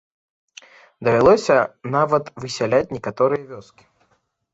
[1.07, 1.57] Давялося
[1.95, 3.83] нават высяляць некаторыя вёскі.